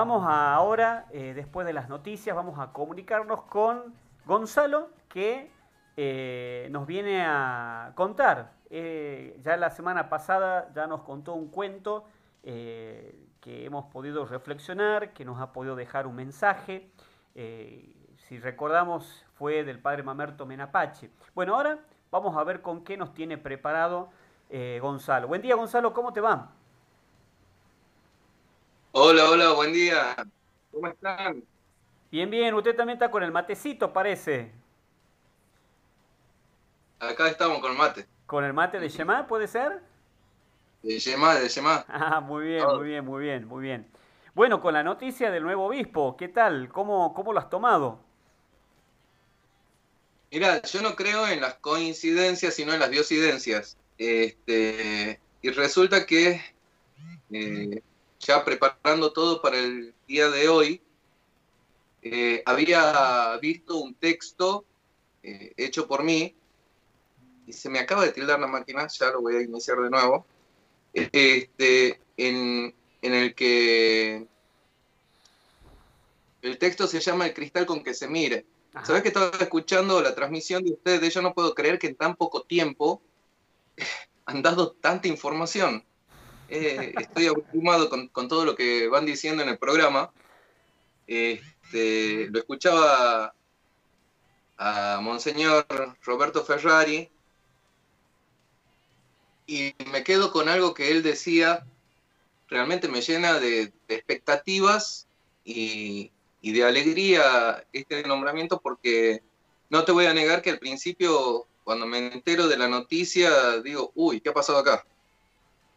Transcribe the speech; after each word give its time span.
Vamos 0.00 0.24
ahora, 0.26 1.04
eh, 1.10 1.34
después 1.34 1.66
de 1.66 1.74
las 1.74 1.90
noticias, 1.90 2.34
vamos 2.34 2.58
a 2.58 2.72
comunicarnos 2.72 3.42
con 3.42 3.92
Gonzalo, 4.24 4.88
que 5.10 5.52
eh, 5.94 6.68
nos 6.70 6.86
viene 6.86 7.22
a 7.22 7.92
contar. 7.96 8.54
Eh, 8.70 9.38
ya 9.42 9.58
la 9.58 9.68
semana 9.68 10.08
pasada 10.08 10.70
ya 10.74 10.86
nos 10.86 11.02
contó 11.02 11.34
un 11.34 11.50
cuento 11.50 12.06
que 12.42 13.66
hemos 13.66 13.84
podido 13.92 14.24
reflexionar, 14.24 15.12
que 15.12 15.26
nos 15.26 15.38
ha 15.38 15.52
podido 15.52 15.76
dejar 15.76 16.06
un 16.06 16.14
mensaje. 16.14 16.90
si 17.34 18.38
recordamos, 18.38 19.26
fue 19.34 19.64
del 19.64 19.80
padre 19.80 20.02
Mamerto 20.02 20.46
Menapache. 20.46 21.10
Bueno, 21.34 21.56
ahora 21.56 21.78
vamos 22.10 22.38
a 22.38 22.44
ver 22.44 22.62
con 22.62 22.84
qué 22.84 22.96
nos 22.96 23.12
tiene 23.12 23.36
preparado 23.36 24.08
Gonzalo. 24.80 25.28
Buen 25.28 25.42
día, 25.42 25.56
Gonzalo, 25.56 25.92
¿cómo 25.92 26.14
te 26.14 26.22
va? 26.22 26.52
Hola, 28.92 29.30
hola, 29.30 29.52
buen 29.52 29.72
día. 29.72 30.16
¿Cómo 30.72 30.88
están? 30.88 31.44
Bien, 32.10 32.28
bien. 32.28 32.52
Usted 32.54 32.74
también 32.74 32.96
está 32.96 33.08
con 33.08 33.22
el 33.22 33.30
matecito, 33.30 33.92
parece. 33.92 34.50
Acá 36.98 37.28
estamos 37.28 37.60
con 37.60 37.70
el 37.70 37.78
mate. 37.78 38.06
¿Con 38.26 38.44
el 38.44 38.52
mate 38.52 38.80
de 38.80 38.88
Yemá, 38.88 39.28
puede 39.28 39.46
ser? 39.46 39.80
De 40.82 40.98
Yemá, 40.98 41.36
de 41.36 41.48
Yemá. 41.48 41.84
Ah, 41.88 42.20
muy 42.20 42.46
bien, 42.46 42.66
muy 42.66 42.88
bien, 42.88 43.04
muy 43.04 43.22
bien, 43.22 43.46
muy 43.46 43.62
bien. 43.62 43.86
Bueno, 44.34 44.60
con 44.60 44.74
la 44.74 44.82
noticia 44.82 45.30
del 45.30 45.44
nuevo 45.44 45.66
obispo, 45.66 46.16
¿qué 46.16 46.28
tal? 46.28 46.68
¿Cómo, 46.68 47.14
cómo 47.14 47.32
lo 47.32 47.38
has 47.38 47.48
tomado? 47.48 48.00
Mira, 50.32 50.62
yo 50.62 50.82
no 50.82 50.96
creo 50.96 51.28
en 51.28 51.40
las 51.40 51.54
coincidencias, 51.54 52.54
sino 52.54 52.72
en 52.72 52.80
las 52.80 52.90
diosidencias. 52.90 53.76
Este, 53.98 55.20
y 55.42 55.50
resulta 55.50 56.06
que 56.06 56.40
eh, 57.32 57.82
ya 58.20 58.44
preparando 58.44 59.12
todo 59.12 59.40
para 59.40 59.58
el 59.58 59.94
día 60.06 60.28
de 60.28 60.48
hoy, 60.48 60.80
eh, 62.02 62.42
había 62.46 63.36
visto 63.38 63.76
un 63.76 63.94
texto 63.94 64.64
eh, 65.22 65.52
hecho 65.56 65.86
por 65.86 66.02
mí, 66.02 66.34
y 67.46 67.52
se 67.52 67.68
me 67.68 67.78
acaba 67.78 68.04
de 68.04 68.12
tildar 68.12 68.38
la 68.38 68.46
máquina, 68.46 68.86
ya 68.86 69.10
lo 69.10 69.22
voy 69.22 69.36
a 69.36 69.42
iniciar 69.42 69.78
de 69.78 69.90
nuevo, 69.90 70.24
este, 70.92 72.00
en, 72.16 72.74
el 73.02 73.34
que 73.34 74.26
el 76.42 76.58
texto 76.58 76.86
se 76.86 77.00
llama 77.00 77.26
El 77.26 77.34
cristal 77.34 77.66
con 77.66 77.82
que 77.82 77.94
se 77.94 78.08
mire. 78.08 78.46
¿Sabes 78.84 79.02
que 79.02 79.08
estaba 79.08 79.30
escuchando 79.40 80.00
la 80.00 80.14
transmisión 80.14 80.64
de 80.64 80.72
ustedes? 80.72 81.12
Yo 81.12 81.22
no 81.22 81.34
puedo 81.34 81.54
creer 81.54 81.78
que 81.78 81.88
en 81.88 81.96
tan 81.96 82.14
poco 82.14 82.42
tiempo 82.42 83.02
han 84.26 84.42
dado 84.42 84.72
tanta 84.72 85.08
información. 85.08 85.84
Eh, 86.52 86.94
estoy 86.98 87.28
abrumado 87.28 87.88
con, 87.88 88.10
todo 88.28 88.44
lo 88.44 88.56
que 88.56 88.88
van 88.88 89.06
diciendo 89.06 89.42
en 89.42 89.50
el 89.50 89.58
programa. 89.58 90.10
Este, 91.06 92.28
lo 92.28 92.40
escuchaba 92.40 93.34
a 94.58 94.98
Monseñor 95.00 95.64
Roberto 96.02 96.44
Ferrari 96.44 97.08
y 99.46 99.74
me 99.92 100.02
quedo 100.02 100.32
con 100.32 100.48
algo 100.48 100.74
que 100.74 100.90
él 100.90 101.04
decía, 101.04 101.64
realmente 102.48 102.88
me 102.88 103.00
llena 103.00 103.38
de, 103.38 103.72
expectativas 103.88 105.06
y, 105.44 106.10
y, 106.40 106.52
de 106.52 106.64
alegría 106.64 107.64
este 107.72 108.02
nombramiento 108.02 108.60
porque 108.60 109.22
no 109.68 109.84
te 109.84 109.92
voy 109.92 110.06
a 110.06 110.14
negar 110.14 110.42
que 110.42 110.50
al 110.50 110.58
principio, 110.58 111.46
cuando 111.62 111.86
me 111.86 112.12
entero 112.12 112.48
de 112.48 112.58
la 112.58 112.66
noticia, 112.66 113.60
digo, 113.62 113.92
uy, 113.94 114.20
¿qué 114.20 114.30
ha 114.30 114.34
pasado 114.34 114.58
acá? 114.58 114.84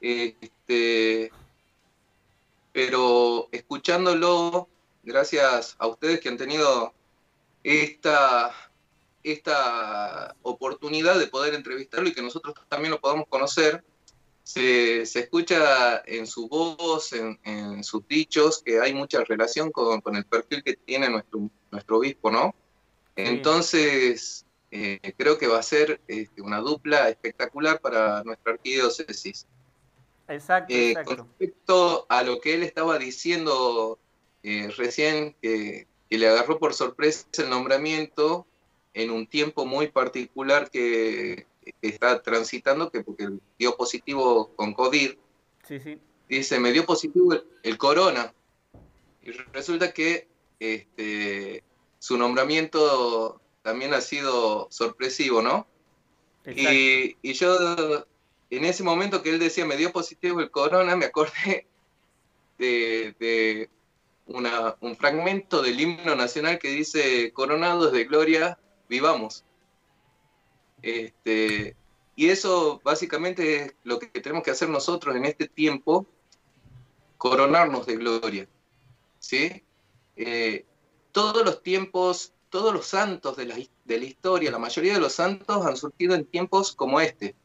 Este, 0.03 1.31
pero 2.73 3.47
escuchándolo, 3.53 4.67
gracias 5.01 5.77
a 5.79 5.87
ustedes 5.87 6.19
que 6.19 6.27
han 6.27 6.35
tenido 6.35 6.93
esta, 7.63 8.51
esta 9.23 10.35
oportunidad 10.41 11.17
de 11.17 11.27
poder 11.27 11.53
entrevistarlo 11.53 12.09
y 12.09 12.13
que 12.13 12.21
nosotros 12.21 12.53
también 12.67 12.91
lo 12.91 12.99
podamos 12.99 13.27
conocer, 13.29 13.81
se, 14.43 15.03
escucha 15.03 16.03
en 16.05 16.27
su 16.27 16.49
voz, 16.49 17.13
en, 17.13 17.81
sus 17.85 18.05
dichos, 18.05 18.61
que 18.61 18.81
hay 18.81 18.93
mucha 18.93 19.23
relación 19.23 19.71
con, 19.71 20.01
el 20.17 20.25
perfil 20.25 20.63
que 20.63 20.75
tiene 20.75 21.07
nuestro, 21.07 21.49
nuestro 21.71 21.99
obispo, 21.99 22.29
¿no? 22.29 22.53
Entonces, 23.15 24.45
eh, 24.69 24.99
creo 25.17 25.37
que 25.37 25.47
va 25.47 25.59
a 25.59 25.63
ser 25.63 26.01
este, 26.09 26.41
una 26.41 26.59
dupla 26.59 27.07
espectacular 27.07 27.79
para 27.79 28.21
nuestra 28.25 28.51
arquidiócesis. 28.51 29.47
Exacto, 30.33 30.73
eh, 30.73 30.95
Con 31.05 31.17
respecto 31.17 32.05
a 32.09 32.23
lo 32.23 32.39
que 32.39 32.55
él 32.55 32.63
estaba 32.63 32.97
diciendo 32.97 33.99
eh, 34.43 34.69
recién, 34.77 35.35
que, 35.41 35.87
le 36.09 36.27
agarró 36.27 36.59
por 36.59 36.75
sorpresa 36.75 37.25
el 37.39 37.49
nombramiento 37.49 38.45
en 38.93 39.09
un 39.09 39.25
tiempo 39.25 39.65
muy 39.65 39.87
particular 39.87 40.69
que 40.69 41.47
está 41.81 42.21
transitando, 42.21 42.91
que 42.91 43.01
porque 43.01 43.29
dio 43.57 43.75
positivo 43.75 44.51
con 44.55 44.73
COVID. 44.73 45.15
Dice, 46.29 46.59
me 46.59 46.71
dio 46.71 46.85
positivo 46.85 47.33
el, 47.63 47.77
corona. 47.79 48.31
Y 49.23 49.31
resulta 49.31 49.91
que 49.91 50.27
este, 50.59 51.63
su 51.97 52.17
nombramiento 52.17 53.41
también 53.63 53.93
ha 53.95 54.01
sido 54.01 54.67
sorpresivo, 54.69 55.41
¿no? 55.41 55.65
Y, 56.45 57.15
y, 57.21 57.33
yo 57.33 58.05
en 58.57 58.65
ese 58.65 58.83
momento 58.83 59.23
que 59.23 59.29
él 59.29 59.39
decía, 59.39 59.65
me 59.65 59.77
dio 59.77 59.91
positivo 59.91 60.39
el 60.39 60.51
corona, 60.51 60.95
me 60.95 61.05
acordé 61.05 61.67
de, 62.57 63.69
un 64.27 64.95
fragmento 64.95 65.61
del 65.61 65.79
himno 65.79 66.15
nacional 66.15 66.59
que 66.59 66.69
dice, 66.69 67.31
coronados 67.33 67.91
de 67.91 68.05
gloria, 68.05 68.59
vivamos. 68.89 69.43
Este, 70.81 71.75
y 72.15 72.29
eso 72.29 72.81
básicamente 72.83 73.55
es 73.55 73.75
lo 73.83 73.99
que 73.99 74.07
tenemos 74.07 74.43
que 74.43 74.51
hacer 74.51 74.69
nosotros 74.69 75.15
en 75.15 75.25
este 75.25 75.47
tiempo, 75.47 76.05
coronarnos 77.17 77.85
de 77.85 77.95
gloria. 77.95 78.47
¿sí? 79.19 79.63
Eh, 80.15 80.65
todos 81.11 81.45
los 81.45 81.63
tiempos, 81.63 82.33
todos 82.49 82.73
los 82.73 82.85
santos 82.85 83.37
de 83.37 83.45
la, 83.45 83.55
de 83.55 83.97
la 83.97 84.05
historia, 84.05 84.51
la 84.51 84.59
mayoría 84.59 84.93
de 84.93 84.99
los 84.99 85.13
santos 85.13 85.65
han 85.65 85.77
surgido 85.77 86.13
en 86.13 86.25
tiempos 86.25 86.75
como 86.75 86.99
este 86.99 87.35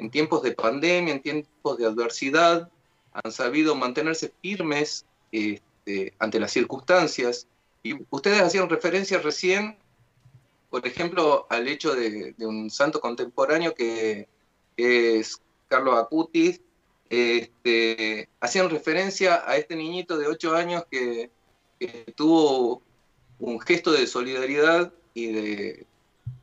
en 0.00 0.10
tiempos 0.10 0.42
de 0.42 0.52
pandemia, 0.52 1.12
en 1.12 1.20
tiempos 1.20 1.76
de 1.76 1.84
adversidad, 1.84 2.70
han 3.12 3.30
sabido 3.30 3.74
mantenerse 3.74 4.32
firmes 4.40 5.04
este, 5.30 6.14
ante 6.18 6.40
las 6.40 6.52
circunstancias. 6.52 7.46
Y 7.82 7.96
ustedes 8.08 8.40
hacían 8.40 8.70
referencia 8.70 9.18
recién, 9.18 9.76
por 10.70 10.86
ejemplo, 10.86 11.46
al 11.50 11.68
hecho 11.68 11.94
de, 11.94 12.34
un 12.38 12.70
santo 12.70 13.00
contemporáneo 13.00 13.74
que, 13.74 14.26
es 14.78 15.38
Carlos 15.68 15.98
Acutis. 15.98 16.62
Este, 17.10 18.28
hacían 18.40 18.70
referencia 18.70 19.42
a 19.46 19.56
este 19.56 19.76
niñito 19.76 20.16
de 20.16 20.28
8 20.28 20.54
años 20.54 20.84
que, 20.90 21.28
que 21.78 22.06
tuvo 22.16 22.80
un 23.38 23.60
gesto 23.60 23.92
de 23.92 24.06
solidaridad 24.06 24.94
y 25.12 25.32
de 25.32 25.86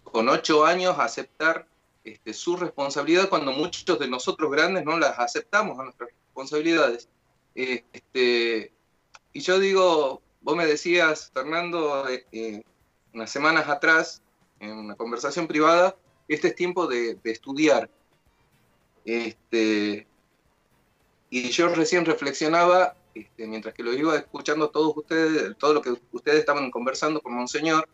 con 0.03 0.29
8 0.29 0.65
años 0.65 0.99
aceptar 0.99 1.67
este, 2.07 2.33
su 2.33 2.55
responsabilidad 2.55 3.27
cuando 3.27 3.51
muchos 3.51 3.99
de 3.99 4.07
nosotros 4.07 4.49
grandes 4.49 4.85
no 4.85 4.97
las 4.97 5.19
aceptamos 5.19 5.77
a 5.77 5.83
nuestras 5.83 6.09
responsabilidades. 6.09 7.09
Este, 7.53 8.71
y 9.33 9.39
yo 9.41 9.59
digo, 9.59 10.21
vos 10.41 10.55
me 10.55 10.65
decías, 10.65 11.29
Fernando, 11.33 12.07
eh, 12.07 12.25
eh, 12.31 12.63
unas 13.13 13.29
semanas 13.29 13.67
atrás, 13.67 14.21
en 14.59 14.71
una 14.71 14.95
conversación 14.95 15.47
privada, 15.47 15.97
este 16.29 16.47
es 16.49 16.55
tiempo 16.55 16.87
de, 16.87 17.19
estudiar. 17.25 17.89
Este, 19.03 20.07
y 21.29 21.49
yo 21.49 21.67
recién 21.69 22.05
reflexionaba, 22.05 22.95
este, 23.13 23.47
mientras 23.47 23.73
que 23.73 23.83
lo 23.83 23.91
iba 23.93 24.15
escuchando 24.15 24.69
todos 24.69 24.95
ustedes, 24.95 25.57
todo 25.57 25.73
lo 25.73 25.81
que 25.81 25.93
ustedes 26.13 26.39
estaban 26.39 26.71
conversando 26.71 27.19
con 27.19 27.33
Monseñor, 27.33 27.87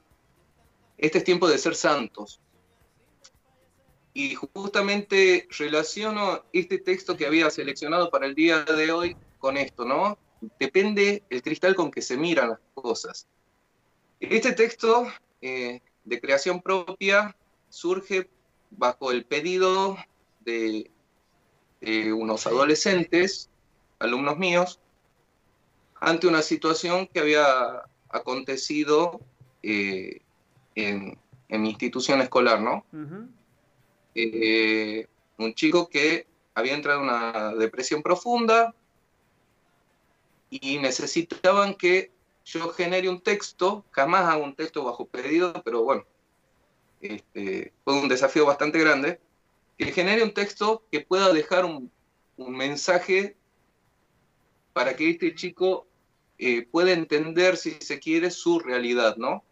este 0.99 1.17
es 1.17 1.23
tiempo 1.23 1.47
de 1.47 1.57
ser 1.57 1.75
santos. 1.75 2.39
Y 4.13 4.35
justamente 4.35 5.47
relaciono 5.57 6.43
este 6.53 6.77
texto 6.77 7.17
que 7.17 7.25
había 7.25 7.49
seleccionado 7.49 8.11
para 8.11 8.27
el 8.27 8.35
día 8.35 8.63
de 8.63 8.91
hoy 8.91 9.17
con 9.39 9.57
esto, 9.57 9.85
¿no? 9.85 10.17
Depende 10.59 11.23
el 11.29 11.41
cristal 11.41 11.73
con 11.73 11.89
que 11.89 12.01
se 12.01 12.17
miran 12.17 12.49
las 12.49 12.59
cosas. 12.75 13.27
Este 14.19 14.53
texto 14.53 15.07
eh, 15.41 15.81
de 16.03 16.21
creación 16.21 16.61
propia 16.61 17.35
surge 17.69 18.29
bajo 18.71 19.11
el 19.11 19.25
pedido 19.25 19.97
de, 20.41 20.89
unos 22.13 22.47
adolescentes, 22.47 23.49
alumnos 23.99 24.37
míos, 24.37 24.79
ante 25.99 26.27
una 26.27 26.41
situación 26.41 27.07
que 27.07 27.19
había 27.19 27.83
acontecido 28.09 29.19
eh, 29.61 30.21
en, 30.75 31.17
mi 31.49 31.69
institución 31.69 32.21
escolar, 32.21 32.61
¿no? 32.61 32.85
Eh, 34.15 35.07
un 35.37 35.53
chico 35.53 35.89
que 35.89 36.27
había 36.53 36.75
entrado 36.75 36.99
en 36.99 37.05
una 37.05 37.55
depresión 37.55 38.03
profunda 38.03 38.73
y 40.49 40.77
necesitaban 40.77 41.73
que 41.73 42.11
yo 42.45 42.69
genere 42.69 43.09
un 43.09 43.21
texto, 43.21 43.85
jamás 43.91 44.25
hago 44.25 44.43
un 44.43 44.55
texto 44.55 44.83
bajo 44.83 45.05
pedido, 45.05 45.53
pero 45.63 45.83
bueno, 45.83 46.05
este, 47.01 47.73
fue 47.83 47.99
un 47.99 48.07
desafío 48.07 48.45
bastante 48.45 48.79
grande, 48.79 49.19
que 49.77 49.91
genere 49.91 50.23
un 50.23 50.33
texto 50.33 50.83
que 50.91 51.01
pueda 51.01 51.33
dejar 51.33 51.65
un, 51.65 51.91
mensaje 52.37 53.37
para 54.73 54.95
que 54.95 55.11
este 55.11 55.35
chico 55.35 55.87
eh, 56.39 56.67
pueda 56.69 56.91
entender, 56.91 57.57
si 57.57 57.71
se 57.79 57.99
quiere, 57.99 58.31
su 58.31 58.59
realidad, 58.59 59.15
¿no? 59.17 59.43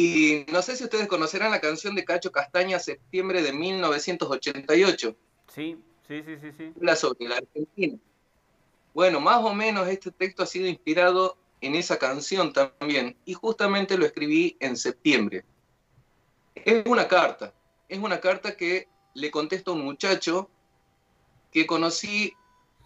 Y 0.00 0.46
no 0.50 0.62
sé 0.62 0.76
si 0.76 0.84
ustedes 0.84 1.08
conocerán 1.08 1.50
la 1.50 1.60
canción 1.60 1.94
de 1.94 2.06
Cacho 2.06 2.32
Castaña, 2.32 2.78
septiembre 2.78 3.42
de 3.42 3.52
1988. 3.52 5.14
Sí, 5.54 5.76
sí, 6.08 6.22
sí, 6.22 6.36
sí. 6.40 6.52
sí. 6.56 6.72
La 6.80 6.96
sobre 6.96 7.28
la 7.28 7.36
Argentina. 7.36 7.98
Bueno, 8.94 9.20
más 9.20 9.44
o 9.44 9.52
menos 9.52 9.86
este 9.88 10.10
texto 10.10 10.42
ha 10.42 10.46
sido 10.46 10.66
inspirado 10.68 11.36
en 11.60 11.74
esa 11.74 11.98
canción 11.98 12.54
también, 12.54 13.14
y 13.26 13.34
justamente 13.34 13.98
lo 13.98 14.06
escribí 14.06 14.56
en 14.60 14.78
septiembre. 14.78 15.44
Es 16.54 16.82
una 16.86 17.06
carta, 17.06 17.52
es 17.86 17.98
una 17.98 18.20
carta 18.20 18.56
que 18.56 18.88
le 19.12 19.30
contesto 19.30 19.72
a 19.72 19.74
un 19.74 19.84
muchacho 19.84 20.48
que 21.52 21.66
conocí 21.66 22.32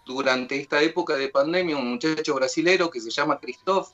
durante 0.05 0.59
esta 0.61 0.83
época 0.83 1.15
de 1.15 1.29
pandemia, 1.29 1.77
un 1.77 1.93
muchacho 1.93 2.35
brasilero 2.35 2.91
que 2.91 3.01
se 3.01 3.11
llama 3.11 3.39
Christoph, 3.39 3.91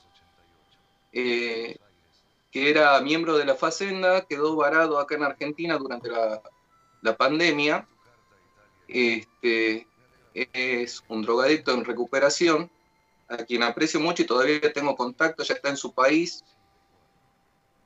eh, 1.13 1.77
que 2.51 2.69
era 2.69 2.99
miembro 3.01 3.37
de 3.37 3.45
la 3.45 3.55
Facenda, 3.55 4.25
quedó 4.25 4.55
varado 4.55 4.99
acá 4.99 5.15
en 5.15 5.23
Argentina 5.23 5.77
durante 5.77 6.09
la, 6.09 6.41
la 7.01 7.15
pandemia. 7.15 7.87
Este, 8.87 9.87
es 10.33 11.03
un 11.07 11.21
drogadicto 11.21 11.71
en 11.73 11.85
recuperación, 11.85 12.69
a 13.29 13.37
quien 13.37 13.63
aprecio 13.63 13.99
mucho 13.99 14.23
y 14.23 14.25
todavía 14.25 14.73
tengo 14.73 14.95
contacto, 14.95 15.43
ya 15.43 15.53
está 15.53 15.69
en 15.69 15.77
su 15.77 15.93
país. 15.93 16.43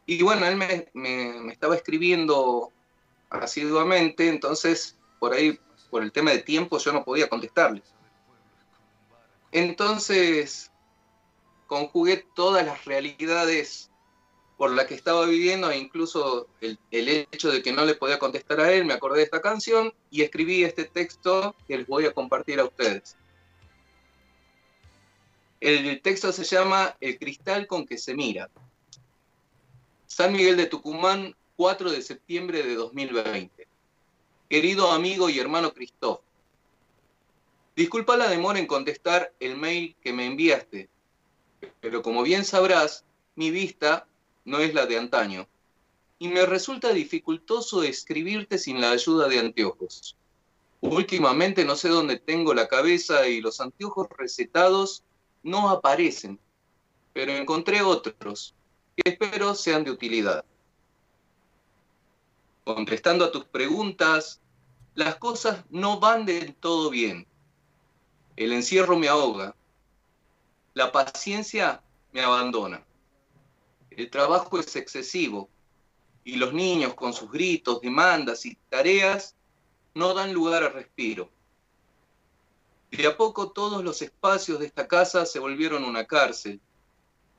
Y 0.07 0.21
bueno, 0.23 0.45
él 0.45 0.55
me, 0.55 0.87
me, 0.93 1.51
estaba 1.51 1.75
escribiendo 1.75 2.71
asiduamente, 3.29 4.29
entonces 4.29 4.97
por 5.19 5.33
ahí, 5.33 5.59
por 5.89 6.03
el 6.03 6.11
tema 6.11 6.31
de 6.31 6.39
tiempo, 6.39 6.79
yo 6.79 6.91
no 6.91 7.03
podía 7.03 7.29
contestarle. 7.29 7.83
Entonces, 9.51 10.71
conjugué 11.67 12.25
todas 12.35 12.65
las 12.65 12.85
realidades 12.85 13.91
por 14.57 14.71
la 14.71 14.87
que 14.87 14.95
estaba 14.95 15.25
viviendo 15.25 15.69
e 15.69 15.77
incluso 15.77 16.47
el, 16.61 16.79
hecho 16.91 17.51
de 17.51 17.61
que 17.61 17.73
no 17.73 17.85
le 17.85 17.95
podía 17.95 18.19
contestar 18.19 18.61
a 18.61 18.71
él, 18.71 18.85
me 18.85 18.93
acordé 18.93 19.17
de 19.17 19.23
esta 19.23 19.41
canción 19.41 19.93
y 20.09 20.21
escribí 20.21 20.63
este 20.63 20.85
texto 20.85 21.55
que 21.67 21.77
les 21.77 21.87
voy 21.87 22.05
a 22.05 22.13
compartir 22.13 22.59
a 22.59 22.65
ustedes. 22.65 23.17
El 25.59 26.01
texto 26.01 26.31
se 26.31 26.43
llama 26.43 26.95
El 27.01 27.17
cristal 27.17 27.67
con 27.67 27.85
que 27.85 27.97
se 27.97 28.13
mira. 28.13 28.49
San 30.05 30.31
Miguel 30.31 30.55
de 30.55 30.67
Tucumán, 30.67 31.35
4 31.57 31.91
de 31.91 32.01
septiembre 32.01 32.63
de 32.63 32.75
2020. 32.75 33.67
Querido 34.49 34.91
amigo 34.91 35.29
y 35.29 35.39
hermano 35.39 35.73
Cristóbal, 35.73 36.21
disculpa 37.75 38.15
la 38.15 38.29
demora 38.29 38.59
en 38.59 38.67
contestar 38.67 39.33
el 39.39 39.57
mail 39.57 39.95
que 40.01 40.13
me 40.13 40.27
enviaste, 40.27 40.87
pero 41.81 42.01
como 42.01 42.21
bien 42.23 42.45
sabrás, 42.45 43.03
mi 43.35 43.49
vista 43.49 44.07
no 44.45 44.59
es 44.59 44.73
la 44.73 44.85
de 44.85 44.97
antaño, 44.97 45.47
y 46.19 46.29
me 46.29 46.45
resulta 46.45 46.93
dificultoso 46.93 47.83
escribirte 47.83 48.57
sin 48.57 48.79
la 48.79 48.91
ayuda 48.91 49.27
de 49.27 49.39
anteojos. 49.39 50.15
Últimamente 50.81 51.65
no 51.65 51.75
sé 51.75 51.89
dónde 51.89 52.17
tengo 52.17 52.53
la 52.53 52.67
cabeza 52.67 53.27
y 53.27 53.41
los 53.41 53.59
anteojos 53.59 54.07
recetados 54.17 55.03
no 55.43 55.69
aparecen, 55.69 56.39
pero 57.11 57.33
encontré 57.33 57.81
otros 57.81 58.53
que 58.95 59.09
espero 59.09 59.55
sean 59.55 59.83
de 59.83 59.91
utilidad. 59.91 60.45
Contestando 62.63 63.25
a 63.25 63.31
tus 63.31 63.45
preguntas, 63.45 64.41
las 64.93 65.15
cosas 65.15 65.65
no 65.69 65.99
van 65.99 66.25
del 66.25 66.55
todo 66.55 66.89
bien. 66.89 67.27
El 68.35 68.53
encierro 68.53 68.97
me 68.97 69.07
ahoga. 69.07 69.55
La 70.73 70.91
paciencia 70.91 71.81
me 72.11 72.21
abandona 72.21 72.83
el 73.95 74.09
trabajo 74.09 74.59
es 74.59 74.75
excesivo 74.75 75.49
y 76.23 76.35
los 76.35 76.53
niños 76.53 76.93
con 76.95 77.13
sus 77.13 77.31
gritos, 77.31 77.81
demandas 77.81 78.45
y 78.45 78.55
tareas 78.69 79.35
no 79.93 80.13
dan 80.13 80.33
lugar 80.33 80.63
a 80.63 80.69
respiro. 80.69 81.29
De 82.91 83.07
a 83.07 83.15
poco 83.15 83.51
todos 83.51 83.83
los 83.83 84.01
espacios 84.01 84.59
de 84.59 84.65
esta 84.65 84.87
casa 84.87 85.25
se 85.25 85.39
volvieron 85.39 85.83
una 85.83 86.05
cárcel 86.05 86.59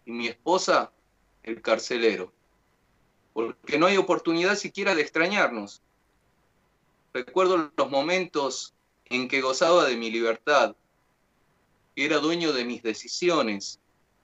y 0.04 0.12
mi 0.12 0.28
esposa 0.28 0.92
el 1.42 1.62
carcelero, 1.62 2.32
porque 3.32 3.78
no 3.78 3.86
hay 3.86 3.96
oportunidad 3.96 4.56
siquiera 4.56 4.94
de 4.94 5.02
extrañarnos. 5.02 5.82
Recuerdo 7.12 7.70
los 7.76 7.90
momentos 7.90 8.74
en 9.06 9.28
que 9.28 9.40
gozaba 9.40 9.84
de 9.84 9.96
mi 9.96 10.10
libertad, 10.10 10.74
era 11.94 12.18
dueño 12.18 12.52
de 12.52 12.64
mis 12.64 12.82
decisiones 12.82 13.80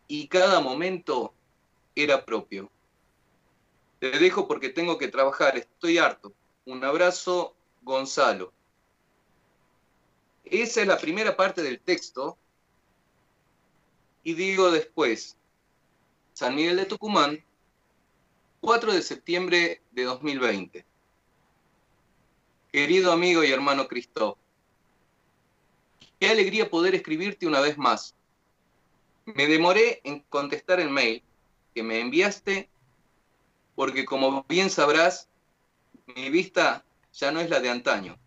y 0.08 0.28
cada 0.28 0.60
momento 0.60 1.32
era 1.94 2.24
propio. 2.24 2.70
Te 3.98 4.10
dejo 4.18 4.48
porque 4.48 4.68
tengo 4.68 4.98
que 4.98 5.08
trabajar, 5.08 5.56
estoy 5.56 5.98
harto. 5.98 6.32
Un 6.64 6.84
abrazo, 6.84 7.54
Gonzalo. 7.82 8.52
Esa 10.44 10.80
es 10.82 10.86
la 10.86 10.98
primera 10.98 11.36
parte 11.36 11.62
del 11.62 11.80
texto. 11.80 12.36
Y 14.24 14.34
digo 14.34 14.70
después, 14.70 15.36
San 16.32 16.54
Miguel 16.54 16.76
de 16.76 16.86
Tucumán, 16.86 17.44
4 18.60 18.92
de 18.92 19.02
septiembre 19.02 19.82
de 19.90 20.04
2020. 20.04 20.84
Querido 22.70 23.12
amigo 23.12 23.44
y 23.44 23.52
hermano 23.52 23.86
Cristóbal, 23.86 24.36
qué 26.18 26.28
alegría 26.28 26.70
poder 26.70 26.94
escribirte 26.94 27.46
una 27.46 27.60
vez 27.60 27.76
más. 27.76 28.14
Me 29.24 29.46
demoré 29.46 30.00
en 30.04 30.20
contestar 30.20 30.80
el 30.80 30.90
mail 30.90 31.22
que 31.74 31.82
me 31.82 32.00
enviaste, 32.00 32.68
porque 33.74 34.04
como 34.04 34.44
bien 34.48 34.70
sabrás, 34.70 35.28
mi 36.14 36.30
vista 36.30 36.84
ya 37.12 37.30
no 37.32 37.40
es 37.40 37.50
la 37.50 37.60
de 37.60 37.70
antaño. 37.70 38.18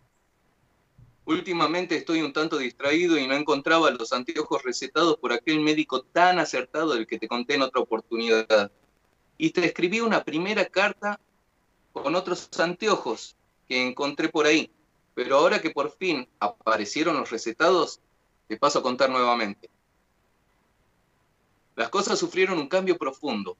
Últimamente 1.24 1.96
estoy 1.96 2.22
un 2.22 2.32
tanto 2.32 2.56
distraído 2.56 3.18
y 3.18 3.26
no 3.26 3.34
encontraba 3.34 3.90
los 3.90 4.12
anteojos 4.12 4.62
recetados 4.62 5.16
por 5.18 5.32
aquel 5.32 5.60
médico 5.60 6.02
tan 6.02 6.38
acertado 6.38 6.94
del 6.94 7.06
que 7.06 7.18
te 7.18 7.26
conté 7.26 7.54
en 7.54 7.62
otra 7.62 7.82
oportunidad. 7.82 8.70
Y 9.36 9.50
te 9.50 9.64
escribí 9.64 10.00
una 10.00 10.22
primera 10.22 10.64
carta 10.66 11.18
con 11.92 12.14
otros 12.14 12.48
anteojos 12.60 13.34
que 13.68 13.88
encontré 13.88 14.28
por 14.28 14.46
ahí. 14.46 14.70
Pero 15.14 15.38
ahora 15.38 15.60
que 15.60 15.70
por 15.70 15.90
fin 15.90 16.28
aparecieron 16.38 17.16
los 17.16 17.30
recetados, 17.30 18.00
te 18.46 18.56
paso 18.56 18.78
a 18.78 18.82
contar 18.82 19.10
nuevamente. 19.10 19.68
Las 21.76 21.90
cosas 21.90 22.18
sufrieron 22.18 22.58
un 22.58 22.68
cambio 22.68 22.96
profundo. 22.96 23.56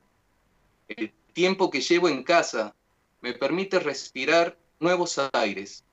El 0.88 1.12
tiempo 1.34 1.70
que 1.70 1.82
llevo 1.82 2.08
en 2.08 2.24
casa 2.24 2.74
me 3.20 3.34
permite 3.34 3.78
respirar 3.78 4.58
nuevos 4.80 5.20
aires. 5.34 5.84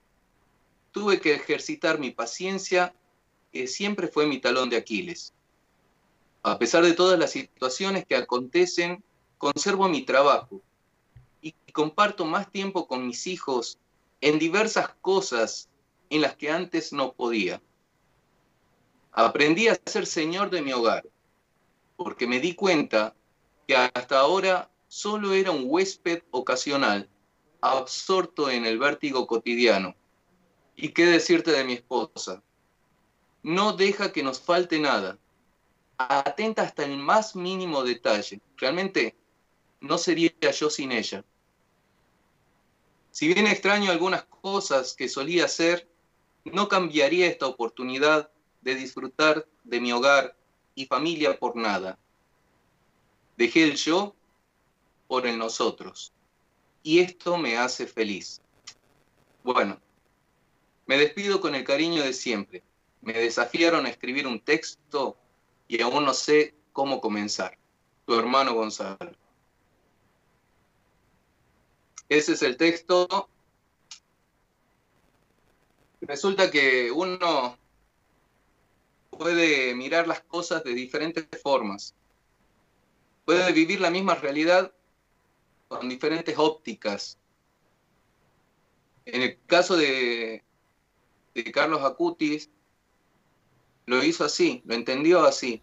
Tuve 0.91 1.19
que 1.19 1.33
ejercitar 1.33 1.99
mi 1.99 2.11
paciencia, 2.11 2.93
que 3.51 3.67
siempre 3.67 4.07
fue 4.07 4.25
mi 4.25 4.39
talón 4.39 4.69
de 4.69 4.77
Aquiles. 4.77 5.33
A 6.43 6.57
pesar 6.57 6.83
de 6.85 6.93
todas 6.93 7.19
las 7.19 7.31
situaciones 7.31 8.05
que 8.05 8.15
acontecen, 8.15 9.03
conservo 9.37 9.89
mi 9.89 10.03
trabajo 10.03 10.61
y 11.41 11.51
comparto 11.73 12.23
más 12.23 12.49
tiempo 12.49 12.87
con 12.87 13.05
mis 13.05 13.27
hijos 13.27 13.77
en 14.21 14.39
diversas 14.39 14.89
cosas 15.01 15.67
en 16.09 16.21
las 16.21 16.37
que 16.37 16.49
antes 16.49 16.93
no 16.93 17.11
podía. 17.11 17.61
Aprendí 19.11 19.67
a 19.67 19.77
ser 19.85 20.05
señor 20.05 20.49
de 20.49 20.61
mi 20.61 20.71
hogar 20.71 21.03
porque 22.03 22.27
me 22.27 22.39
di 22.39 22.53
cuenta 22.53 23.15
que 23.67 23.75
hasta 23.75 24.19
ahora 24.19 24.69
solo 24.87 25.33
era 25.33 25.51
un 25.51 25.63
huésped 25.65 26.23
ocasional, 26.31 27.09
absorto 27.61 28.49
en 28.49 28.65
el 28.65 28.77
vértigo 28.77 29.25
cotidiano. 29.25 29.95
¿Y 30.75 30.89
qué 30.89 31.05
decirte 31.05 31.51
de 31.51 31.63
mi 31.63 31.73
esposa? 31.73 32.43
No 33.41 33.73
deja 33.73 34.11
que 34.11 34.23
nos 34.23 34.41
falte 34.41 34.79
nada. 34.79 35.17
Atenta 35.97 36.63
hasta 36.63 36.83
el 36.83 36.97
más 36.97 37.35
mínimo 37.35 37.83
detalle. 37.83 38.41
Realmente 38.57 39.15
no 39.79 39.97
sería 39.97 40.31
yo 40.39 40.69
sin 40.69 40.91
ella. 40.91 41.23
Si 43.11 43.27
bien 43.27 43.47
extraño 43.47 43.91
algunas 43.91 44.25
cosas 44.25 44.95
que 44.95 45.07
solía 45.07 45.45
hacer, 45.45 45.87
no 46.45 46.67
cambiaría 46.67 47.27
esta 47.27 47.47
oportunidad 47.47 48.31
de 48.61 48.75
disfrutar 48.75 49.47
de 49.63 49.79
mi 49.79 49.91
hogar 49.91 50.35
y 50.75 50.85
familia 50.85 51.37
por 51.37 51.55
nada. 51.55 51.97
Dejé 53.37 53.63
el 53.63 53.75
yo 53.75 54.15
por 55.07 55.27
el 55.27 55.37
nosotros. 55.37 56.13
Y 56.81 56.99
esto 56.99 57.37
me 57.37 57.57
hace 57.57 57.87
feliz. 57.87 58.41
Bueno, 59.43 59.79
me 60.85 60.97
despido 60.97 61.39
con 61.41 61.55
el 61.55 61.63
cariño 61.63 62.03
de 62.03 62.13
siempre. 62.13 62.63
me 63.01 63.13
desafiaron 63.13 63.85
a 63.85 63.89
escribir 63.89 64.25
un 64.27 64.39
texto 64.39 65.17
y 65.67 65.81
aún 65.81 66.05
no 66.05 66.13
sé 66.13 66.55
cómo 66.71 67.01
comenzar. 67.01 67.57
Tu 68.05 68.17
hermano 68.17 68.53
Gonzalo. 68.53 69.11
Ese 72.07 72.33
es 72.33 72.41
el 72.41 72.55
texto. 72.55 73.29
Resulta 76.01 76.49
que 76.51 76.91
uno 76.91 77.57
puede 79.17 79.75
mirar 79.75 80.07
las 80.07 80.21
cosas 80.21 80.63
de 80.63 80.73
diferentes 80.73 81.27
formas. 81.41 81.95
Puede 83.25 83.51
vivir 83.51 83.79
la 83.79 83.89
misma 83.89 84.15
realidad 84.15 84.73
con 85.67 85.89
diferentes 85.89 86.35
ópticas. 86.37 87.17
En 89.05 89.21
el 89.21 89.39
caso 89.45 89.75
de, 89.75 90.43
de 91.33 91.51
Carlos 91.51 91.83
Acutis, 91.83 92.49
lo 93.85 94.03
hizo 94.03 94.23
así, 94.23 94.61
lo 94.65 94.75
entendió 94.75 95.23
así. 95.23 95.61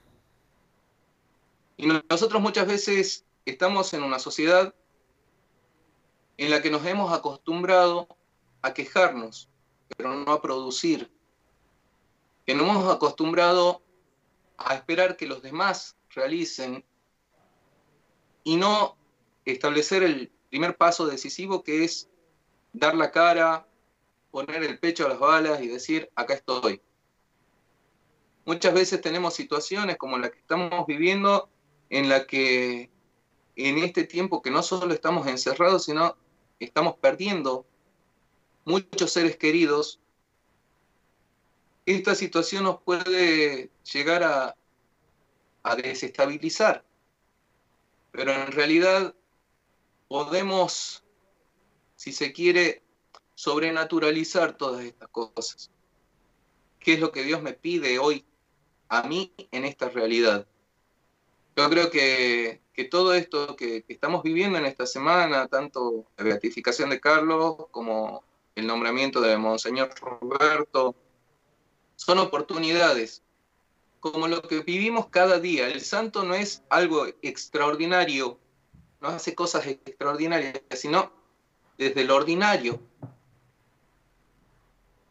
Y 1.77 1.87
nosotros 1.87 2.43
muchas 2.43 2.67
veces 2.67 3.25
estamos 3.47 3.95
en 3.95 4.03
una 4.03 4.19
sociedad 4.19 4.75
en 6.37 6.51
la 6.51 6.63
que 6.63 6.71
nos 6.71 6.85
hemos 6.87 7.13
acostumbrado 7.13 8.09
a 8.63 8.75
quejarnos, 8.75 9.49
pero 9.97 10.15
no 10.15 10.33
a 10.33 10.43
producir. 10.43 11.11
Que 12.51 12.57
nos 12.57 12.69
hemos 12.69 12.93
acostumbrado 12.93 13.81
a 14.59 14.75
esperar 14.75 15.17
que 15.17 15.29
los 15.29 15.41
demás 15.41 15.97
realicen 16.09 16.85
y 18.43 18.57
no 18.57 18.97
establecer 19.45 20.03
el 20.03 20.33
primer 20.49 20.77
paso 20.77 21.07
decisivo 21.07 21.63
que 21.63 21.85
es 21.85 22.11
dar 22.73 22.97
la 22.97 23.13
cara, 23.13 23.69
poner 24.33 24.65
el 24.65 24.81
pecho 24.81 25.07
a 25.07 25.11
las 25.11 25.21
balas 25.21 25.63
y 25.63 25.69
decir, 25.69 26.11
acá 26.17 26.35
estoy. 26.35 26.83
Muchas 28.45 28.75
veces 28.75 29.01
tenemos 29.01 29.35
situaciones 29.35 29.97
como 29.97 30.19
la 30.19 30.29
que 30.29 30.41
estamos 30.41 30.89
viviendo 30.89 31.49
en 31.89 32.09
la 32.09 32.27
que 32.27 32.91
en 33.55 33.79
este 33.79 34.03
tiempo 34.03 34.43
que 34.43 34.51
no 34.51 34.65
solo 34.65 34.93
estamos 34.93 35.29
encerrados, 35.29 35.85
sino 35.85 36.17
estamos 36.59 36.97
perdiendo 36.97 37.65
muchos 38.65 39.13
seres 39.13 39.37
queridos, 39.37 40.00
esta 41.87 42.15
situación 42.15 42.65
nos 42.65 42.83
puede 42.83 43.71
llegar 43.93 44.23
a, 44.23 44.57
desestabilizar. 45.77 46.85
Pero 48.13 48.33
en 48.33 48.51
realidad 48.51 49.15
podemos, 50.09 51.05
si 51.97 52.13
se 52.13 52.33
quiere, 52.33 52.83
sobrenaturalizar 53.35 54.57
todas 54.57 54.85
estas 54.85 55.09
cosas. 55.11 55.71
¿Qué 56.79 56.95
es 56.95 57.01
lo 57.01 57.13
que 57.13 57.23
Dios 57.23 57.43
me 57.43 57.53
pide 57.53 57.99
hoy 57.99 58.25
a 58.89 59.03
mí 59.03 59.33
en 59.53 59.65
esta 59.65 59.89
realidad? 59.89 60.47
Yo 61.57 61.69
creo 61.69 61.91
que, 61.91 62.61
todo 62.91 63.13
esto 63.13 63.55
que, 63.55 63.85
estamos 63.89 64.23
viviendo 64.23 64.59
en 64.59 64.65
esta 64.65 64.87
semana, 64.87 65.47
tanto 65.49 66.07
la 66.17 66.25
beatificación 66.25 66.89
de 66.89 67.01
Carlos 67.01 67.67
como 67.71 68.25
el 68.55 68.67
nombramiento 68.67 69.21
de 69.21 69.37
Monseñor 69.37 69.91
Roberto, 70.01 70.95
son 72.01 72.19
oportunidades, 72.19 73.23
como 74.01 74.27
lo 74.27 74.41
que 74.41 74.61
vivimos 74.61 75.09
cada 75.09 75.39
día. 75.39 75.69
El 75.69 75.83
santo 75.83 76.25
no 76.25 76.35
es 76.35 76.63
algo 76.71 77.07
extraordinario, 77.21 78.41
no 79.03 79.09
hace 79.09 79.35
cosas 79.35 79.67
extraordinarias, 79.67 80.63
sino 80.71 81.13
desde 81.77 82.05
lo 82.05 82.17
ordinario 82.17 82.81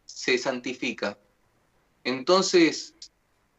se 0.08 0.39
santifica. 0.39 1.19
Entonces, 2.03 2.96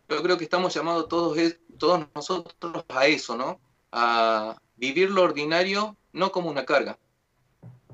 yo 0.08 0.20
creo 0.24 0.36
que 0.36 0.44
estamos 0.44 0.74
llamados 0.74 1.06
todos, 1.06 1.38
todos 1.78 2.08
nosotros 2.12 2.84
a 2.88 3.06
eso, 3.06 3.36
¿no? 3.36 3.60
A 3.92 4.60
vivir 4.76 5.08
lo 5.08 5.22
ordinario 5.22 5.96
no 6.12 6.32
como 6.32 6.50
una 6.50 6.66
carga, 6.66 6.98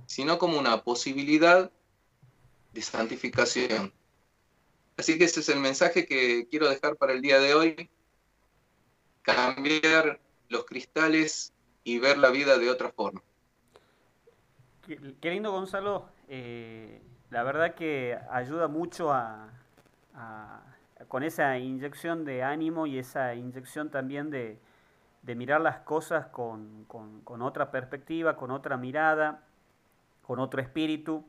sino 0.06 0.38
como 0.38 0.58
una 0.58 0.82
posibilidad 0.82 1.70
de 2.72 2.80
santificación. 2.82 3.92
Así 4.96 5.18
que 5.18 5.24
ese 5.24 5.40
es 5.40 5.48
el 5.48 5.60
mensaje 5.60 6.06
que 6.06 6.46
quiero 6.48 6.68
dejar 6.68 6.96
para 6.96 7.12
el 7.12 7.20
día 7.20 7.38
de 7.38 7.54
hoy. 7.54 7.90
Cambiar 9.22 10.20
los 10.48 10.64
cristales 10.64 11.52
y 11.84 11.98
ver 11.98 12.18
la 12.18 12.30
vida 12.30 12.58
de 12.58 12.70
otra 12.70 12.90
forma. 12.90 13.22
Qué, 15.20 15.30
lindo, 15.30 15.50
Gonzalo. 15.50 16.08
Eh, 16.28 17.02
la 17.30 17.42
verdad 17.42 17.74
que 17.74 18.16
ayuda 18.30 18.68
mucho 18.68 19.12
a, 19.12 19.50
con 21.08 21.22
esa 21.22 21.58
inyección 21.58 22.24
de 22.24 22.42
ánimo 22.42 22.86
y 22.86 22.98
esa 22.98 23.34
inyección 23.34 23.90
también 23.90 24.30
de, 24.30 24.58
mirar 25.22 25.60
las 25.60 25.78
cosas 25.78 26.26
con, 26.26 26.86
otra 27.40 27.70
perspectiva, 27.72 28.36
con 28.36 28.52
otra 28.52 28.76
mirada, 28.76 29.42
con 30.22 30.38
otro 30.38 30.60
espíritu. 30.62 31.24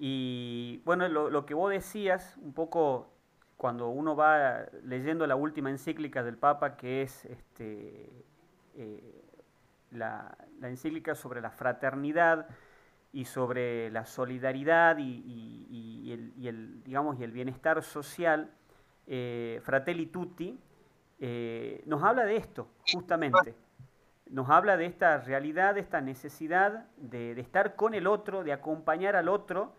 Y 0.00 0.80
bueno, 0.84 1.08
lo, 1.08 1.44
que 1.44 1.54
vos 1.54 1.70
decías, 1.72 2.36
un 2.38 2.52
poco 2.52 3.08
cuando 3.56 3.88
uno 3.88 4.14
va 4.14 4.66
leyendo 4.84 5.26
la 5.26 5.34
última 5.34 5.70
encíclica 5.70 6.22
del 6.22 6.36
Papa, 6.36 6.76
que 6.76 7.02
es 7.02 7.24
este, 7.24 8.08
eh, 8.76 9.24
la, 9.90 10.36
encíclica 10.62 11.16
sobre 11.16 11.40
la 11.40 11.50
fraternidad 11.50 12.46
y 13.12 13.24
sobre 13.24 13.90
la 13.90 14.04
solidaridad 14.04 14.98
y, 14.98 16.12
el, 16.12 16.84
digamos, 16.84 17.18
y 17.18 17.24
el 17.24 17.32
bienestar 17.32 17.82
social, 17.82 18.52
eh, 19.08 19.60
Fratelli 19.64 20.06
Tutti, 20.06 20.60
eh, 21.18 21.82
nos 21.86 22.04
habla 22.04 22.24
de 22.24 22.36
esto, 22.36 22.68
justamente. 22.92 23.56
Nos 24.30 24.48
habla 24.50 24.76
de 24.76 24.86
esta 24.86 25.18
realidad, 25.18 25.74
de 25.74 25.80
esta 25.80 26.00
necesidad 26.00 26.86
de, 26.98 27.34
de 27.34 27.40
estar 27.40 27.74
con 27.74 27.94
el 27.94 28.06
otro, 28.06 28.44
de 28.44 28.52
acompañar 28.52 29.16
al 29.16 29.28
otro 29.28 29.72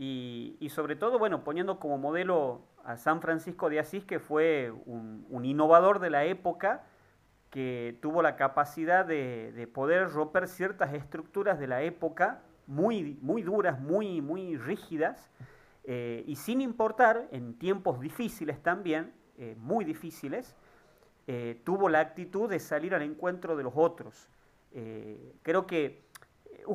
y, 0.00 0.68
sobre 0.70 0.94
todo, 0.94 1.18
bueno, 1.18 1.42
poniendo 1.42 1.80
como 1.80 1.98
modelo 1.98 2.62
a 2.84 2.96
San 2.96 3.20
Francisco 3.20 3.68
de 3.68 3.80
Asís, 3.80 4.04
que 4.04 4.20
fue 4.20 4.72
un, 4.86 5.44
innovador 5.44 5.98
de 5.98 6.08
la 6.08 6.24
época, 6.24 6.84
que 7.50 7.98
tuvo 8.00 8.22
la 8.22 8.36
capacidad 8.36 9.04
de, 9.04 9.68
poder 9.74 10.08
romper 10.10 10.46
ciertas 10.46 10.94
estructuras 10.94 11.58
de 11.58 11.66
la 11.66 11.82
época, 11.82 12.42
muy, 12.68 13.18
muy 13.22 13.42
duras, 13.42 13.80
muy, 13.80 14.22
muy 14.22 14.56
rígidas, 14.56 15.30
eh, 15.82 16.22
y 16.28 16.36
sin 16.36 16.60
importar, 16.60 17.26
en 17.32 17.58
tiempos 17.58 17.98
difíciles 17.98 18.62
también, 18.62 19.12
eh, 19.36 19.56
muy 19.58 19.84
difíciles, 19.84 20.54
eh, 21.26 21.60
tuvo 21.64 21.88
la 21.88 21.98
actitud 21.98 22.48
de 22.48 22.60
salir 22.60 22.94
al 22.94 23.02
encuentro 23.02 23.56
de 23.56 23.64
los 23.64 23.72
otros. 23.74 24.28
creo 25.42 25.66
que 25.66 26.04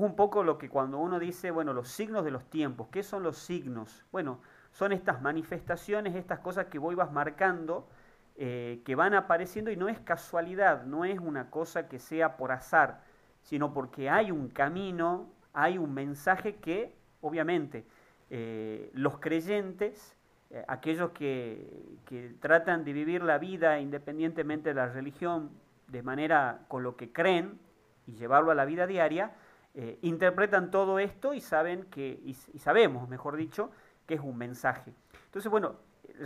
un 0.01 0.15
poco 0.15 0.43
lo 0.43 0.57
que 0.57 0.69
cuando 0.69 0.97
uno 0.97 1.19
dice, 1.19 1.51
bueno, 1.51 1.73
los 1.73 1.87
signos 1.89 2.25
de 2.25 2.31
los 2.31 2.49
tiempos, 2.49 2.87
¿qué 2.89 3.03
son 3.03 3.23
los 3.23 3.37
signos? 3.37 4.05
Bueno, 4.11 4.39
son 4.71 4.91
estas 4.91 5.21
manifestaciones, 5.21 6.15
estas 6.15 6.39
cosas 6.39 6.65
que 6.65 6.79
vos 6.79 6.93
ibas 6.93 7.11
marcando, 7.11 7.87
eh, 8.35 8.81
que 8.85 8.95
van 8.95 9.13
apareciendo 9.13 9.69
y 9.69 9.77
no 9.77 9.89
es 9.89 9.99
casualidad, 9.99 10.83
no 10.85 11.05
es 11.05 11.19
una 11.19 11.51
cosa 11.51 11.87
que 11.87 11.99
sea 11.99 12.37
por 12.37 12.51
azar, 12.51 13.03
sino 13.43 13.73
porque 13.73 14.09
hay 14.09 14.31
un 14.31 14.49
camino, 14.49 15.29
hay 15.53 15.77
un 15.77 15.93
mensaje 15.93 16.55
que, 16.55 16.95
obviamente, 17.21 17.85
eh, 18.31 18.89
los 18.93 19.19
creyentes, 19.19 20.17
eh, 20.49 20.65
aquellos 20.67 21.11
que, 21.11 21.99
que 22.05 22.33
tratan 22.39 22.83
de 22.83 22.93
vivir 22.93 23.21
la 23.21 23.37
vida 23.37 23.79
independientemente 23.79 24.69
de 24.69 24.75
la 24.75 24.87
religión, 24.87 25.51
de 25.87 26.01
manera 26.01 26.61
con 26.67 26.81
lo 26.81 26.95
que 26.95 27.11
creen 27.11 27.59
y 28.07 28.13
llevarlo 28.13 28.49
a 28.49 28.55
la 28.55 28.65
vida 28.65 28.87
diaria, 28.87 29.33
eh, 29.75 29.97
interpretan 30.03 30.69
todo 30.69 30.99
esto 30.99 31.33
y 31.33 31.41
saben 31.41 31.85
que, 31.85 32.21
y, 32.23 32.33
sabemos, 32.33 33.09
mejor 33.09 33.35
dicho, 33.35 33.71
que 34.05 34.13
es 34.15 34.21
un 34.21 34.37
mensaje. 34.37 34.93
Entonces, 35.25 35.49
bueno, 35.49 35.77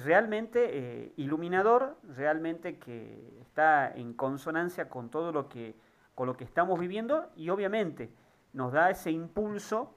realmente 0.04 0.70
eh, 0.72 1.14
iluminador, 1.16 1.98
realmente 2.16 2.78
que 2.78 3.40
está 3.42 3.90
en 3.96 4.14
consonancia 4.14 4.90
con 4.90 5.10
todo 5.10 5.32
lo 5.32 5.48
que, 5.48 5.76
con 6.14 6.28
lo 6.28 6.36
que 6.36 6.44
estamos 6.44 6.78
viviendo 6.80 7.30
y 7.36 7.50
obviamente 7.50 8.12
nos 8.52 8.74
da 8.74 8.90
ese 8.90 9.12
impulso 9.12 9.96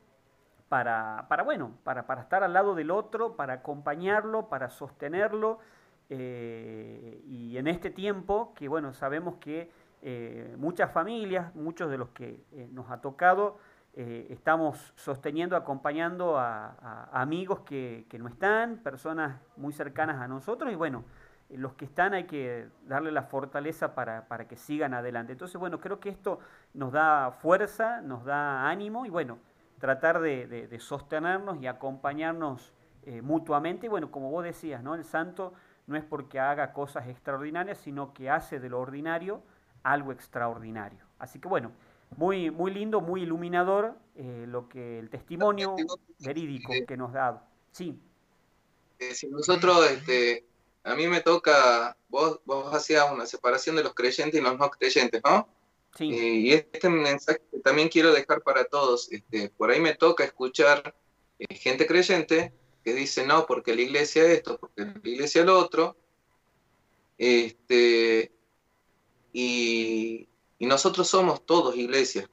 para, 0.69 1.27
para 1.29 1.43
bueno, 1.43 1.73
para, 1.83 2.07
para, 2.07 2.21
estar 2.21 2.45
al 2.45 2.53
lado 2.53 2.77
del 2.77 2.93
otro, 2.93 3.35
para 3.35 3.55
acompañarlo, 3.55 4.49
para 4.49 4.71
sostenerlo. 4.71 5.59
Eh, 6.09 7.23
y 7.27 7.57
en 7.57 7.67
este 7.67 7.91
tiempo 7.91 8.53
que, 8.55 8.69
bueno, 8.69 8.93
sabemos 8.93 9.37
que 9.37 9.71
eh, 10.03 10.55
muchas 10.57 10.91
familias, 10.93 11.55
muchos 11.55 11.91
de 11.91 11.99
los 11.99 12.09
que 12.11 12.43
eh, 12.53 12.69
nos 12.73 12.91
ha 12.91 13.03
tocado, 13.03 13.59
eh, 13.93 14.29
estamos 14.31 14.95
sosteniendo, 14.97 15.57
acompañando 15.57 16.39
a, 16.39 17.11
amigos 17.13 17.61
que, 17.61 18.07
no 18.19 18.29
están, 18.29 18.79
personas 18.79 19.39
muy 19.57 19.75
cercanas 19.75 20.21
a 20.21 20.29
nosotros 20.29 20.73
y 20.73 20.75
bueno, 20.75 21.05
los 21.51 21.75
que 21.75 21.85
están 21.85 22.15
hay 22.15 22.25
que 22.25 22.69
darle 22.87 23.11
la 23.11 23.25
fortaleza 23.25 23.95
para, 23.95 24.25
que 24.49 24.57
sigan 24.57 24.95
adelante. 24.95 25.33
Entonces, 25.33 25.61
bueno, 25.61 25.81
creo 25.81 26.01
que 26.01 26.09
esto 26.09 26.39
nos 26.73 26.93
da 26.93 27.33
fuerza, 27.33 28.01
nos 28.01 28.25
da 28.25 28.71
ánimo 28.71 29.05
y 29.05 29.11
bueno, 29.11 29.39
tratar 29.81 30.21
de, 30.21 30.79
sostenernos 30.79 31.61
y 31.61 31.67
acompañarnos 31.67 32.73
mutuamente. 33.23 33.87
Y 33.87 33.89
bueno, 33.89 34.13
como 34.13 34.31
vos 34.31 34.45
decías, 34.45 34.83
¿no? 34.85 34.95
El 34.95 35.03
santo 35.03 35.53
no 35.89 35.97
es 35.97 36.05
porque 36.05 36.39
haga 36.39 36.73
cosas 36.73 37.09
extraordinarias, 37.09 37.79
sino 37.79 38.15
que 38.15 38.31
hace 38.31 38.61
de 38.61 38.69
lo 38.69 38.79
ordinario 38.79 39.43
algo 39.83 40.13
extraordinario. 40.13 41.05
Así 41.19 41.39
que 41.39 41.49
bueno, 41.49 41.73
muy, 42.17 42.51
muy 42.51 42.73
lindo, 42.73 43.01
muy 43.01 43.23
iluminador 43.23 43.95
eh, 44.17 44.45
lo 44.49 44.69
que 44.69 44.99
el 44.99 45.11
testimonio 45.11 45.77
verídico 46.19 46.73
que 46.87 46.97
nos 46.97 47.13
da. 47.13 47.47
Sí. 47.73 47.99
Eh, 48.99 49.15
si 49.15 49.29
nosotros, 49.29 49.91
este, 49.91 50.45
a 50.85 50.95
mí 50.95 51.07
me 51.07 51.21
toca, 51.21 51.97
vos, 52.09 52.41
vos 52.45 52.75
hacías 52.75 53.11
una 53.13 53.27
separación 53.27 53.77
de 53.77 53.85
los 53.85 53.95
creyentes 53.95 54.41
y 54.41 54.43
los 54.43 54.59
no 54.59 54.71
creyentes, 54.71 55.23
¿no? 55.25 55.49
Sí. 55.97 56.13
Eh, 56.13 56.35
y 56.35 56.53
este 56.53 56.89
mensaje 56.89 57.41
que 57.51 57.61
también 57.61 57.89
quiero 57.89 58.13
dejar 58.13 58.43
para 58.43 58.65
todos, 58.65 59.11
este, 59.13 59.51
por 59.51 59.71
ahí 59.71 59.81
me 59.81 59.95
toca 59.95 60.25
escuchar 60.25 60.95
gente 61.51 61.87
creyente 61.87 62.53
que 62.85 62.93
dice, 62.93 63.27
no, 63.27 63.47
porque 63.47 63.75
la 63.75 63.83
iglesia 63.83 64.25
esto, 64.25 64.59
porque 64.59 64.85
la 64.85 65.09
iglesia 65.09 65.45
lo 65.45 65.59
otro, 65.59 65.97
este, 67.19 68.33
y, 69.33 70.27
nosotros 70.59 71.09
somos 71.09 71.45
todos 71.47 71.75
iglesia. 71.75 72.29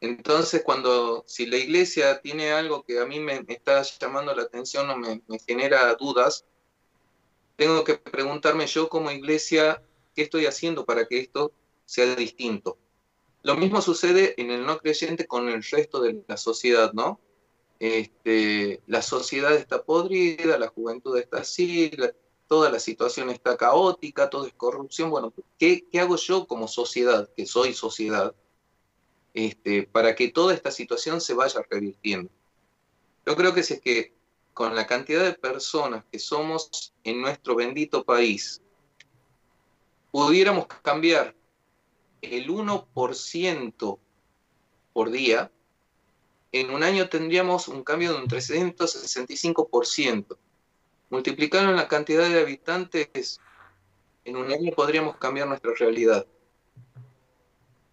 Entonces, 0.00 0.62
cuando, 0.64 1.22
si 1.26 1.46
la 1.46 1.56
iglesia 1.56 2.20
tiene 2.20 2.50
algo 2.50 2.82
que 2.82 2.98
a 2.98 3.06
mí 3.06 3.20
me, 3.20 3.44
está 3.48 3.82
llamando 3.82 4.34
la 4.34 4.42
atención 4.42 4.88
o 4.90 4.96
me, 4.96 5.20
genera 5.46 5.94
dudas, 5.94 6.44
tengo 7.56 7.84
que 7.84 7.94
preguntarme 7.94 8.66
yo 8.66 8.88
como 8.88 9.10
iglesia, 9.10 9.82
¿qué 10.14 10.22
estoy 10.22 10.46
haciendo 10.46 10.84
para 10.84 11.06
que 11.06 11.20
esto 11.20 11.52
sea 11.84 12.14
distinto? 12.16 12.78
Lo 13.42 13.54
mismo 13.56 13.80
sucede 13.80 14.34
en 14.40 14.50
el 14.50 14.66
no 14.66 14.78
creyente 14.78 15.26
con 15.26 15.48
el 15.48 15.62
resto 15.62 16.00
de 16.00 16.24
la 16.26 16.36
sociedad, 16.36 16.92
¿no? 16.94 17.20
Este, 17.78 18.80
la 18.86 19.02
sociedad 19.02 19.54
está 19.54 19.82
podrida, 19.84 20.58
la 20.58 20.68
juventud 20.68 21.16
está 21.18 21.38
así, 21.38 21.90
toda 22.48 22.70
la 22.70 22.78
situación 22.78 23.30
está 23.30 23.56
caótica, 23.56 24.30
todo 24.30 24.46
es 24.46 24.54
corrupción. 24.54 25.10
Bueno, 25.10 25.32
¿qué, 25.58 25.84
hago 26.00 26.16
yo 26.16 26.46
como 26.46 26.68
sociedad, 26.68 27.28
que 27.36 27.46
soy 27.46 27.74
sociedad, 27.74 28.34
este, 29.34 29.82
para 29.84 30.14
que 30.14 30.28
toda 30.28 30.54
esta 30.54 30.70
situación 30.70 31.20
se 31.20 31.34
vaya 31.34 31.62
revirtiendo? 31.68 32.30
Yo 33.26 33.36
creo 33.36 33.52
que 33.52 33.62
si 33.62 33.74
es 33.74 33.80
que 33.80 34.14
con 34.54 34.74
la 34.74 34.86
cantidad 34.86 35.24
de 35.24 35.34
personas 35.34 36.04
que 36.10 36.18
somos 36.18 36.94
en 37.04 37.20
nuestro 37.20 37.56
bendito 37.56 38.04
país, 38.04 38.62
pudiéramos 40.10 40.66
cambiar 40.66 41.34
el 42.22 42.48
1% 42.48 43.98
por 44.92 45.10
día, 45.10 45.50
en 46.52 46.70
un 46.70 46.82
año 46.82 47.08
tendríamos 47.08 47.68
un 47.68 47.82
cambio 47.82 48.14
de 48.14 48.22
un 48.22 48.28
365% 48.28 50.38
multiplicaron 51.10 51.76
la 51.76 51.88
cantidad 51.88 52.28
de 52.28 52.40
habitantes, 52.40 53.40
en 54.24 54.36
un 54.36 54.50
año 54.50 54.72
podríamos 54.74 55.16
cambiar 55.16 55.46
nuestra 55.46 55.72
realidad. 55.78 56.26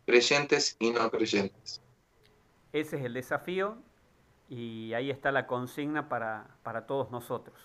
Creyentes 0.05 0.75
y 0.79 0.91
no 0.91 1.09
creyentes. 1.09 1.81
Ese 2.73 2.97
es 2.97 3.05
el 3.05 3.13
desafío 3.13 3.77
y 4.49 4.93
ahí 4.93 5.11
está 5.11 5.31
la 5.31 5.47
consigna 5.47 6.09
para, 6.09 6.85
todos 6.87 7.11
nosotros. 7.11 7.55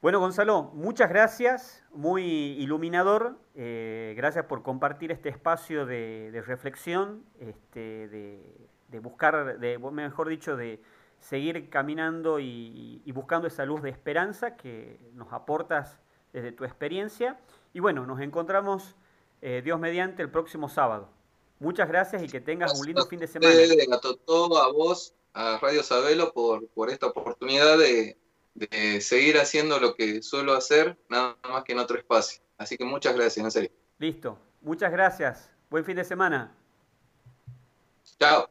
Bueno, 0.00 0.20
Gonzalo, 0.20 0.64
muchas 0.74 1.08
gracias, 1.08 1.84
muy 1.92 2.22
iluminador. 2.22 3.38
Eh, 3.54 4.14
gracias 4.16 4.46
por 4.46 4.62
compartir 4.62 5.12
este 5.12 5.28
espacio 5.28 5.86
de, 5.86 6.42
reflexión, 6.46 7.24
este, 7.40 8.08
de, 8.88 8.98
buscar, 9.00 9.58
mejor 9.92 10.28
dicho, 10.28 10.56
de, 10.56 10.80
seguir 11.24 11.70
caminando 11.70 12.38
y, 12.38 13.02
buscando 13.12 13.48
esa 13.48 13.64
luz 13.64 13.82
de 13.82 13.90
esperanza 13.90 14.56
que 14.56 15.00
nos 15.14 15.32
aportas 15.32 15.98
desde 16.32 16.52
tu 16.52 16.64
experiencia. 16.64 17.40
Y 17.72 17.80
bueno, 17.80 18.04
nos 18.06 18.20
encontramos, 18.20 18.94
eh, 19.40 19.62
Dios 19.64 19.80
mediante, 19.80 20.22
el 20.22 20.30
próximo 20.30 20.68
sábado. 20.68 21.08
Muchas 21.60 21.88
gracias 21.88 22.22
y 22.22 22.28
que 22.28 22.40
tengas 22.40 22.78
un 22.78 22.86
lindo 22.86 23.06
fin 23.06 23.20
de 23.20 23.26
semana. 23.26 23.54
A 23.92 24.00
todo 24.00 24.62
a 24.62 24.70
vos, 24.70 25.14
a 25.32 25.58
Radio 25.62 25.82
Sabelo, 25.82 26.32
por, 26.32 26.68
por 26.68 26.90
esta 26.90 27.06
oportunidad 27.06 27.78
de, 27.78 28.18
de 28.54 29.00
seguir 29.00 29.38
haciendo 29.38 29.80
lo 29.80 29.94
que 29.94 30.20
suelo 30.20 30.52
hacer, 30.52 30.98
nada 31.08 31.36
más 31.48 31.64
que 31.64 31.72
en 31.72 31.78
otro 31.78 31.96
espacio. 31.96 32.42
Así 32.58 32.76
que 32.76 32.84
muchas 32.84 33.14
gracias, 33.14 33.44
en 33.44 33.50
serio. 33.50 33.70
Listo. 33.98 34.38
Muchas 34.60 34.92
gracias. 34.92 35.50
Buen 35.70 35.84
fin 35.84 35.96
de 35.96 36.04
semana. 36.04 36.54
Chao. 38.18 38.48